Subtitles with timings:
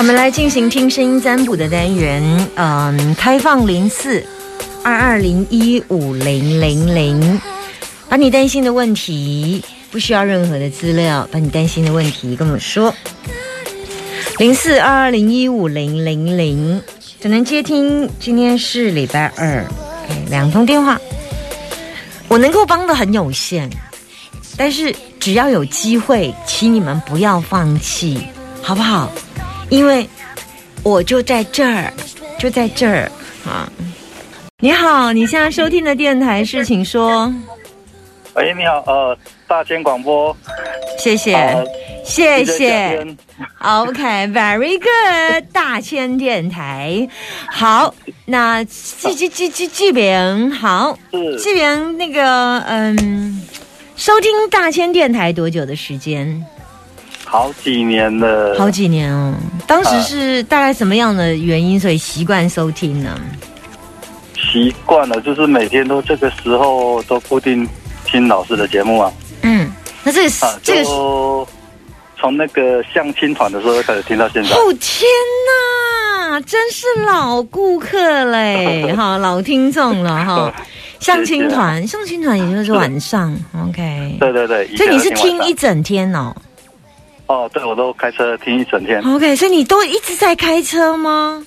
[0.00, 2.22] 我们来进行听声音占卜的单元，
[2.54, 4.24] 嗯，开放零四
[4.82, 7.38] 二二零一五零零零，
[8.08, 12.94] 把你担心的问题，不需要任何的资料，把你担心的问题跟我说，
[14.38, 16.82] 零四二二零一五零零零，
[17.20, 18.08] 只能接听。
[18.18, 19.62] 今天是礼拜二，
[20.30, 20.98] 两通电话，
[22.26, 23.68] 我能够帮的很有限，
[24.56, 28.18] 但是只要有机会，请你们不要放弃，
[28.62, 29.12] 好不好？
[29.70, 30.06] 因为
[30.82, 31.92] 我就在这儿，
[32.38, 33.10] 就在这儿
[33.46, 33.70] 啊！
[34.58, 37.32] 你好，你现在收听的电台是，请说。
[38.34, 40.36] 喂，你好，呃，大千广播，
[40.98, 41.64] 谢谢，
[42.04, 43.06] 谢谢。
[43.60, 47.08] OK，Very good，大千电台。
[47.48, 47.94] 好，
[48.26, 50.98] 那这这这这这边好，
[51.42, 53.40] 这边那个嗯，
[53.96, 56.44] 收听大千电台多久的时间？
[57.30, 59.32] 好几年了，好几年哦。
[59.64, 63.20] 当时是大概什么样的原因，所以习惯收听呢？
[64.34, 67.66] 习惯了，就是每天都这个时候都固定
[68.04, 69.12] 听老师的节目啊。
[69.42, 69.72] 嗯，
[70.02, 70.84] 那这个这个
[72.18, 74.50] 从那个相亲团的时候开始听到现在。
[74.50, 75.08] 哦天
[76.28, 80.52] 哪，真是老顾客嘞， 哈，老听众了哈。
[80.98, 83.34] 相亲团，相亲团也就是晚上
[83.68, 84.16] ，OK。
[84.18, 86.34] 对对对，所以你是听一整天哦。
[87.30, 89.00] 哦，对，我都开车听一整天。
[89.02, 91.40] OK，所以你都一直在开车吗？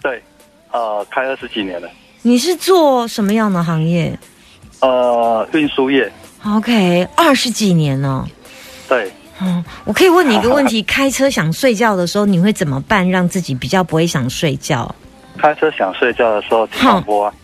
[0.00, 0.22] 对，
[0.70, 1.88] 呃，开二十几年了。
[2.22, 4.18] 你是做什么样的行业？
[4.80, 6.10] 呃，运输业。
[6.46, 8.26] OK，二十几年了。
[8.88, 9.12] 对。
[9.42, 14.92] 嗯，我可以问你一个问题： 开车想睡觉的时候，你会怎么办，让自己比较不会想睡觉？
[15.36, 17.34] 开车想睡觉的时候听广播，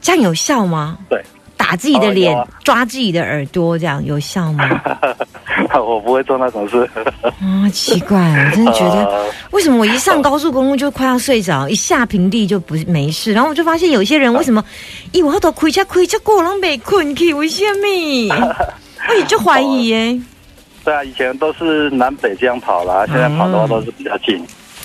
[0.00, 0.96] 这样有效吗？
[1.10, 1.22] 对。
[1.58, 2.34] 打自己的脸，
[2.64, 4.66] 抓自己的耳朵，这样有效吗？
[5.78, 6.88] 我不会做那种事。
[7.22, 13.32] 啊，奇怪，我真的觉得，为什么我一上高速公路就快要睡着，一下平地就不没事？
[13.32, 14.64] 然后我就发现有些人为什么
[15.12, 18.56] 一我都亏车亏车过拢没困去，为什么？
[19.08, 20.20] 我也就怀疑耶。
[20.82, 24.42] 对啊，以前都是南北这样跑啦，现在跑的话都是比较近。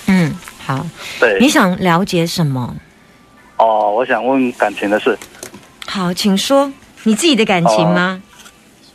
[0.07, 0.35] 嗯，
[0.65, 0.85] 好。
[1.19, 2.75] 对，你想了解什么？
[3.57, 5.17] 哦，我想问感情的事。
[5.87, 6.71] 好，请说
[7.03, 8.21] 你自己的感情吗？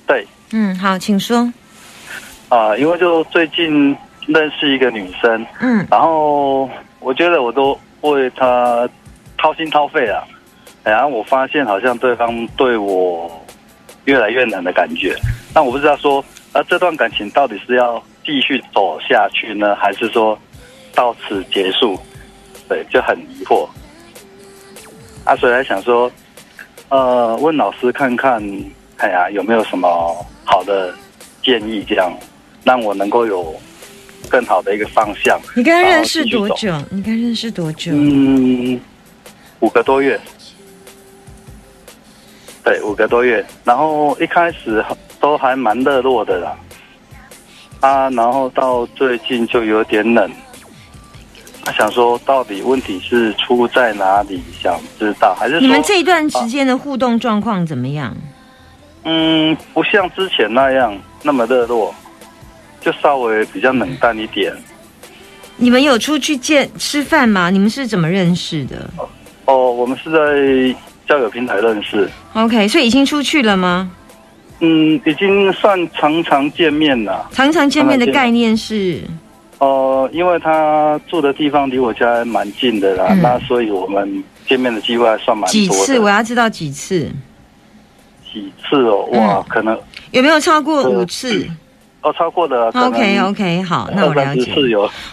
[0.06, 1.50] 对，嗯，好，请说。
[2.50, 3.96] 啊，因为就最近
[4.26, 6.68] 认识一个女生，嗯，然后
[6.98, 8.86] 我觉得我都为她
[9.38, 10.22] 掏心掏肺啊，
[10.84, 13.30] 然后我发现好像对方对我
[14.04, 15.16] 越来越冷的感觉，
[15.54, 16.22] 但我不知道说，
[16.52, 20.38] 啊，这段感情到底是要继续走下去呢，还是说
[20.94, 21.98] 到此结束？
[22.68, 23.66] 对，就很疑惑。
[25.24, 26.10] 啊，所以还想说。
[26.88, 28.42] 呃，问老师看看，
[28.96, 29.86] 哎呀，有没有什么
[30.44, 30.92] 好的
[31.40, 32.12] 建议，这样
[32.64, 33.54] 让我能够有
[34.28, 35.40] 更好的一个方向。
[35.54, 36.72] 你跟他认识多久？
[36.90, 37.92] 你跟他认识多久？
[37.94, 38.80] 嗯，
[39.60, 40.20] 五个多月。
[42.62, 43.44] 对，五个多月。
[43.64, 44.84] 然后一开始
[45.18, 46.56] 都还蛮热络的啦，
[47.80, 50.30] 啊，然后到最近就有点冷。
[51.62, 54.42] 他想说，到底问题是出在哪里？
[54.60, 58.16] 想知道还是你们这一段时间的互动状况怎么样？
[59.04, 61.94] 嗯，不像之前那样那么热络，
[62.80, 64.52] 就稍微比较冷淡一点。
[65.56, 67.50] 你们有出去见吃饭吗？
[67.50, 68.88] 你们是怎么认识的？
[69.44, 72.08] 哦，我们是在交友平台认识。
[72.32, 73.90] OK，所以已经出去了吗？
[74.60, 77.28] 嗯，已经算常常见面了。
[77.32, 79.00] 常常见面的概念是？
[79.58, 85.52] 哦，因为他住的地方离我家蛮近的啦，那所以我们见面的机会还算蛮多。
[85.52, 85.98] 几次？
[85.98, 87.10] 我要知道几次？
[88.32, 89.04] 几次哦？
[89.12, 89.78] 哇，可能
[90.12, 91.46] 有没有超过五次？
[92.02, 92.68] 哦，超过的。
[92.70, 94.52] OK OK，好，那我了解。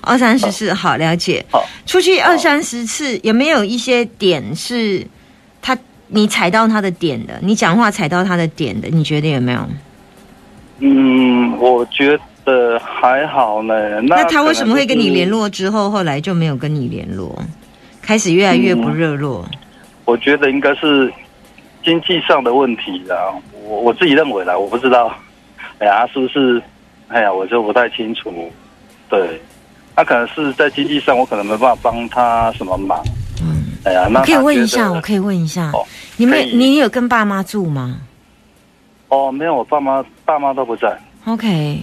[0.01, 1.45] 二三十次，好了解。
[1.51, 5.05] 好，出去二三十次，有没有一些点是
[5.61, 7.39] 他你踩到他的点的？
[7.41, 8.87] 你讲话踩到他的点的？
[8.89, 9.59] 你觉得有没有？
[10.79, 12.17] 嗯，我觉。
[12.47, 13.99] 得，还好呢。
[14.03, 17.37] 那他为什么会跟你联络之后，后来就没有跟你联络，
[18.01, 19.45] 开始越来越不热络？
[20.05, 21.11] 我觉得应该是
[21.83, 23.17] 经济上的问题啦。
[23.65, 25.13] 我我自己认为啦，我不知道。
[25.79, 26.63] 哎呀，是不是
[27.09, 28.51] 哎呀，我就不太清楚。
[29.09, 29.41] 对，
[29.95, 33.01] 他可能是在经济上，我可能没办法帮他什么忙。
[33.41, 35.85] 嗯，哎呀，那可以问一下，我可以问一下，哦
[36.17, 38.01] 你们你有跟爸妈住吗？
[39.09, 40.97] 哦，没有，我爸妈爸妈都不在。
[41.25, 41.79] OK，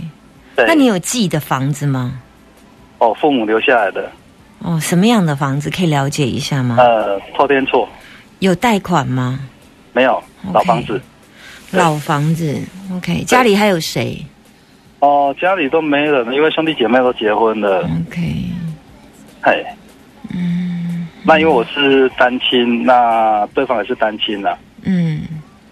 [0.57, 2.21] 那你有自己的房子吗？
[2.99, 4.11] 哦，父母留下来的。
[4.59, 6.77] 哦，什么样的房子可以了解一下吗？
[6.79, 7.89] 呃，透天厝。
[8.41, 9.41] 有贷款吗？
[9.93, 10.23] 没有，
[10.53, 11.01] 老房子。
[11.71, 12.61] 老房子
[12.95, 13.25] ，OK。
[13.25, 14.25] 家里还有谁？
[15.05, 17.87] 哦，家里都没人，因为兄弟姐妹都结婚了。
[18.09, 18.21] OK。
[19.43, 19.63] 嘿，
[20.35, 21.07] 嗯。
[21.23, 24.57] 那因为我是单亲，那对方也是单亲呐。
[24.83, 25.21] 嗯。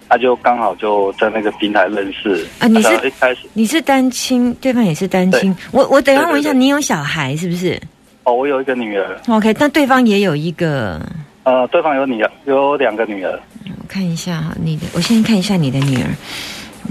[0.07, 2.67] 他就刚好就在那个平台认识啊！
[2.67, 5.55] 你是一开始你是单亲，对方也是单亲。
[5.71, 7.81] 我我等下问一下，你有小孩是不是？
[8.25, 9.19] 哦，我有一个女儿。
[9.29, 11.01] OK，但对方也有一个。
[11.41, 13.31] 呃，对方有女儿，有两个女儿。
[13.65, 16.09] 我看一下哈，你的，我先看一下你的女儿。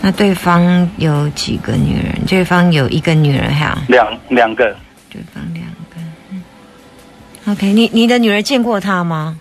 [0.01, 2.25] 那对方有几个女人？
[2.25, 3.77] 对方有一个女人哈。
[3.87, 4.75] 两两个。
[5.09, 7.51] 对方两个。
[7.51, 9.37] OK，你你的女儿见过他吗？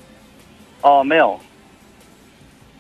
[0.82, 1.40] 哦，没有，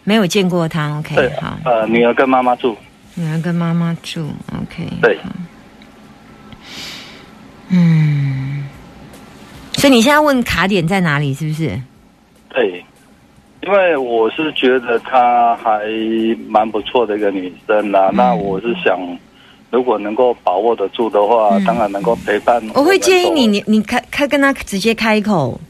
[0.04, 0.98] 没有见过他。
[0.98, 1.58] OK，好。
[1.64, 2.76] 呃，女儿跟妈妈住。
[3.14, 4.30] 女儿跟妈妈住。
[4.62, 4.88] OK。
[5.00, 5.18] 对。
[7.68, 8.64] 嗯。
[9.74, 11.32] 所以你现在问卡点在哪里？
[11.32, 11.80] 是不是？
[13.70, 15.80] 对，因为我是觉得她还
[16.48, 18.10] 蛮不错的一个女生啦。
[18.12, 18.98] 那我是想。
[19.72, 22.60] 如果能够把握得住的话，当然能够陪伴。
[22.74, 25.60] 我会建议你，你你开开跟她直接开口，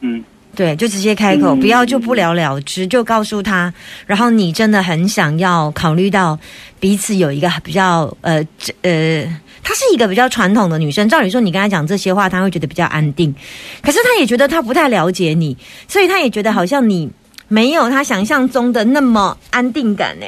[0.00, 0.24] 嗯，
[0.56, 3.72] 对，就直接开口，不要就不了了之，就告诉他。
[4.08, 6.36] 然后你真的很想要考虑到
[6.80, 8.44] 彼此有一个比较呃
[8.82, 9.22] 呃，
[9.62, 11.08] 她是一个比较传统的女生。
[11.08, 13.32] 照理说，你跟她讲这些话，她会觉得比较安定。
[13.80, 15.56] 可是她也觉得她不太了解你，
[15.86, 17.08] 所以她也觉得好像你
[17.48, 20.26] 没有他想象中的那么安定感呢。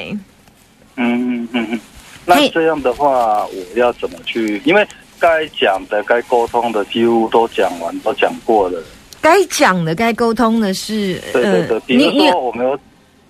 [0.96, 1.80] 嗯嗯嗯嗯。
[2.26, 4.60] 那这样的话，我要怎么去？
[4.64, 4.86] 因为
[5.18, 8.82] 该讲的、该沟通的，几乎都讲完，都讲过了。
[9.20, 11.80] 该讲的、该沟通的是，对对对。
[11.80, 12.78] 比如说，我们有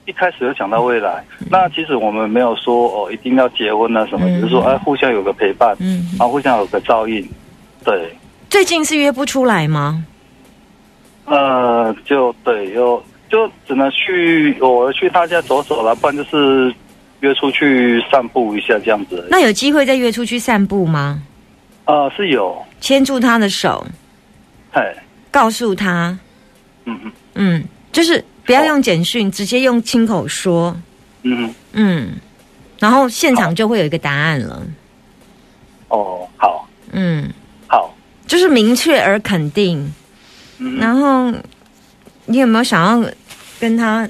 [0.06, 7.26] 一开始有讲到未来，那其实我们没有说哦，一定要结婚啊什么，只是说哎，互相有个陪伴，嗯，然后互相有个照应。
[7.84, 8.14] 对。
[8.48, 10.04] 最近是约不出来吗？
[11.24, 13.02] 呃，就对，有
[13.90, 16.74] 去我去他家走走了，不然就是。
[17.20, 19.28] 约出去散步一下，这样子。
[19.30, 21.22] 那有机会再约出去散步吗？
[21.84, 22.56] 呃，是有。
[22.80, 23.86] 牵住他的手，
[24.72, 24.94] 哎，
[25.30, 26.18] 告诉他，
[26.86, 30.74] 嗯嗯嗯，就是不要用简讯，直接用亲口说，
[31.24, 32.12] 嗯嗯，
[32.78, 34.62] 然后现场就会有一个答案了。
[35.88, 37.30] 哦，好，嗯，
[37.66, 37.94] 好，
[38.26, 39.92] 就是明确而肯定。
[40.78, 41.30] 然后，
[42.24, 43.10] 你有没有想要
[43.60, 44.08] 跟他，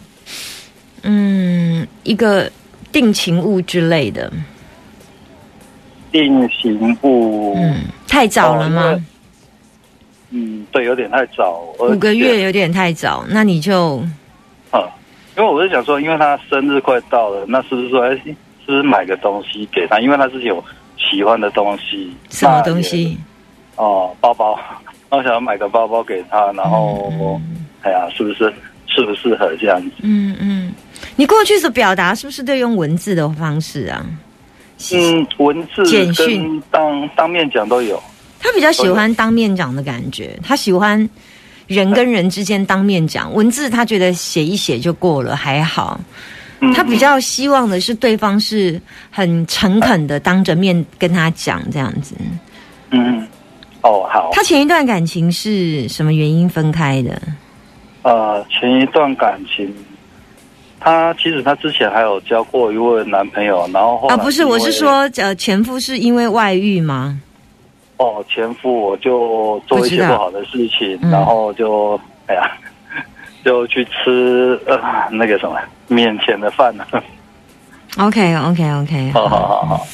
[1.02, 2.50] 嗯，一个？
[2.92, 4.28] 定情物之类的，
[6.10, 9.00] 定情物，嗯，太早了吗？
[10.30, 14.02] 嗯，对，有点太早，五个月有点太早，那你就，
[14.72, 14.82] 啊，
[15.36, 18.34] 因为我是想说，因为他生日快到了，那是不是说，哎，是
[18.66, 20.00] 不是买个东西给他？
[20.00, 20.60] 因为他是有
[20.98, 23.16] 喜欢的东西，什么东西？
[23.76, 24.58] 哦，包包，
[25.10, 27.40] 我想要买个包包给他，然后，
[27.82, 28.52] 哎呀，是不是
[28.90, 29.90] 适不适合这样子？
[30.02, 30.72] 嗯嗯。
[31.16, 34.04] 你过去的表达是不是都用文字的方式啊？
[34.92, 38.02] 嗯，文字、简讯、当当面讲都有。
[38.38, 41.08] 他比较喜欢当面讲的感觉，他喜欢
[41.66, 43.32] 人跟人之间当面讲。
[43.34, 46.00] 文字他觉得写一写就过了，还好。
[46.74, 48.80] 他比较希望的是对方是
[49.10, 52.14] 很诚恳的当着面跟他讲这样子。
[52.90, 53.26] 嗯，
[53.82, 54.30] 哦，好。
[54.32, 57.20] 他前一段感情是什么原因分开的？
[58.02, 59.72] 呃，前一段感情。
[60.82, 67.20] 她其实她之前还有交过一位男朋友，然后啊不是，我是说呃前夫是因为外遇吗？
[67.98, 72.50] 哦，前夫我就做一些不好的事情，然后就哎呀，
[73.44, 74.78] 就去吃呃
[75.10, 75.54] 那个什么
[75.86, 76.84] 面前的饭呢。
[77.98, 79.86] OK OK OK， 好好好好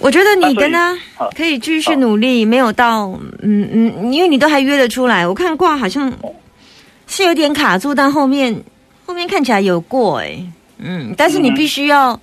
[0.00, 0.98] 我觉得你跟他
[1.36, 3.08] 可以继续努力，没有到
[3.42, 6.12] 嗯嗯，因为你都还约得出来，我看卦好像
[7.06, 8.62] 是有点卡住，但后面。
[9.06, 10.40] 后面看起来有过哎，
[10.78, 12.20] 嗯，但是你必须要，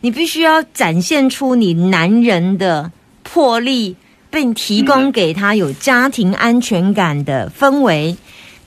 [0.00, 2.92] 你必须要展现出你男人的
[3.24, 3.96] 魄力，
[4.30, 8.16] 并提供给他有家庭安全感的氛围，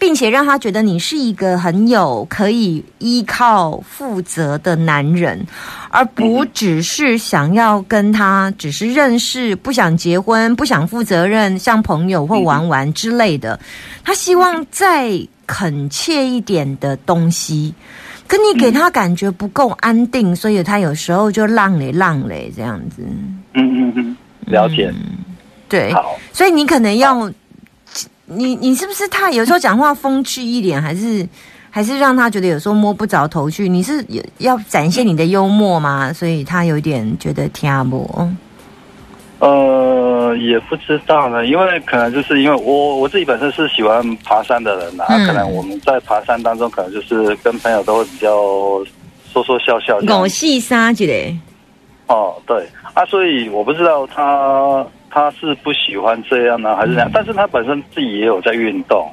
[0.04, 5.48] 并且让他觉得你是一个很有可以依靠、负责的男人，
[5.90, 13.58] 而不只是想要跟他只是认识，不想结婚，不想负责任，像朋友或玩玩之类的。
[14.04, 15.26] 他希望再。
[15.46, 17.74] 恳切一点的东西，
[18.28, 23.04] 可你给他感觉不够安定，所以他有时候就浪嘞浪嘞这样子。
[23.54, 24.92] 嗯嗯嗯，了解。
[25.68, 25.94] 对，
[26.32, 27.30] 所以你可能要，
[28.26, 31.28] 你你是不是太有时候讲话风趣一点，还是
[31.70, 33.68] 还是让他觉得有时候摸不着头绪？
[33.68, 34.04] 你是
[34.38, 36.12] 要展现你的幽默吗？
[36.14, 38.30] 所以他有点觉得听不。
[39.40, 48.30] 呃，也不知道呢，因为可能就是因为我我自己本身是喜欢爬山的人呐，可能我们在爬山当中，可能就是跟朋友都会比较
[49.34, 50.00] 说说笑笑。
[50.02, 51.38] 狗戏沙之类。
[52.08, 54.86] 哦，对啊，所以我不知道他。
[55.14, 57.12] 他是不喜欢这样呢，还是怎样？
[57.14, 59.08] 但是他本身自己也有在运动，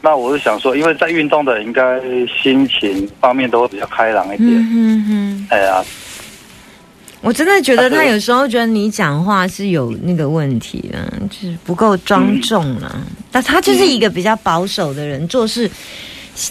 [0.00, 4.48] 那我是想说，因为在运动的人应该心情方面都会比较开朗一点。
[4.50, 5.84] 嗯哼，哎呀，
[7.20, 12.98] 我真的觉得他有时候觉得你讲话是有那个问题的，就是不够庄重了。
[13.30, 15.70] 但他就是一个比较保守的人，做事。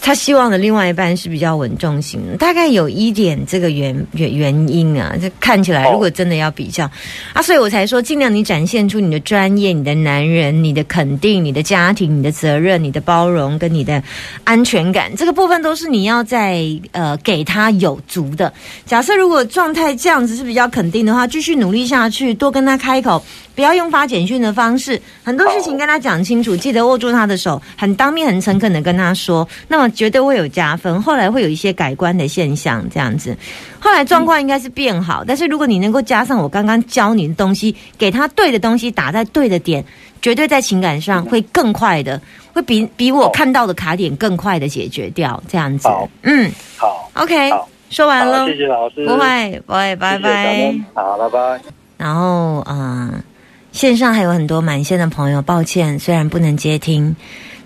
[0.02, 5.14] 他希望的另外一半是比较稳重型的，大概有一点这个原原原因啊。
[5.20, 6.90] 这看起来，如果真的要比较
[7.32, 14.02] 啊，所以我才说，尽量你展现出你的专业、你的男人、你的肯定、你的家庭、你的责任、你的包容跟你的
[14.44, 18.52] 安全感，这个部分都是你要在呃给他有足的。
[18.84, 23.24] 假设如果状态这样子是比较肯定的话，继续努力下去，多跟他开口。
[23.54, 31.00] 不要用发简讯的方式，很多事情跟他讲清楚，记得握住他的手，很当面、很诚恳的跟他说，那么绝对会有加分。
[31.00, 33.36] 后来会有一些改观的现象，这样子，
[33.78, 35.24] 后来状况应该是变好。
[35.26, 39.84] 但是如果你能够加上我刚刚教你的东西，给他对的东西打在对的点，
[40.20, 42.20] 绝对在情感上会更快的，
[42.52, 45.42] 会比比我看到的卡点更快的解决掉。
[45.48, 45.88] 这样子，
[46.22, 47.50] 嗯，好，OK，
[47.90, 51.60] 说完了，谢谢老师，不会，不会，拜拜，好，拜拜。
[51.96, 53.22] 然后，嗯。
[53.70, 57.14] 线上还有很多满线的朋友，抱歉，虽然不能接听，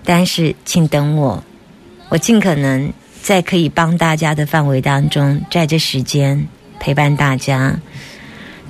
[0.05, 1.43] 但是请等我，
[2.13, 2.93] 我尽可能
[3.23, 6.47] 在可以帮大家的范围当中，在这时间
[6.79, 7.75] 陪伴大家。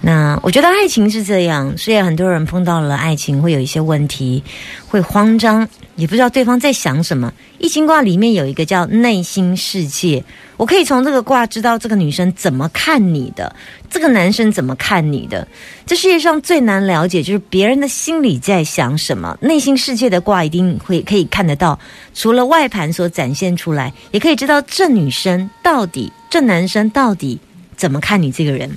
[0.04, 4.42] 那我觉得爱情是这样，虽然很多人碰到了爱情会有一些问题，
[4.88, 7.32] 会慌张，也不知道对方在想什么。
[7.58, 10.24] 易经卦里面有一个叫内心世界，
[10.56, 13.54] 我可以从这个卦知道这个女生怎么看你的，
[13.88, 15.46] 这个男生怎么看你的。
[15.86, 19.38] 这世界上最难了解就是别人的心里在想什么。
[19.40, 21.78] 内心世界的卦一定会可以看得到，
[22.12, 27.38] 除了外盘所展现出来，也可以知道这女生到底，这男生到底
[27.76, 28.68] 怎么看你这个人。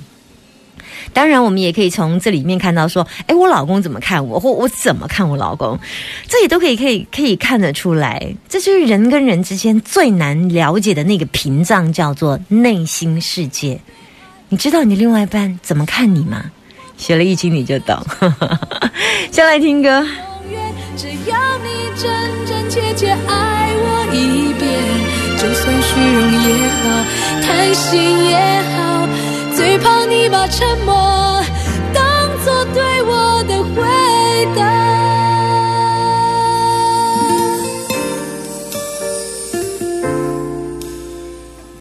[1.12, 5.78] 当然，我们也可以从这里面看到说，哎，我老公怎么看我，或我怎么看我老公，
[6.28, 8.34] 这也都可以可以可以看得出来。
[8.48, 13.80] 这就是人跟人之间最难了解的那个屏障，叫做内心世界。
[14.48, 16.44] 你知道你另外一半怎么看你吗？
[16.96, 18.02] 学了易经你就懂。
[19.30, 20.06] 先来听歌。
[20.96, 22.10] 只要你真
[22.46, 24.64] 真切切爱我一遍，
[25.36, 26.16] 就算虚荣
[26.48, 26.48] 也
[26.80, 26.84] 好，
[27.42, 28.34] 贪心也
[28.72, 28.76] 好。
[29.56, 31.42] 最怕你把沉默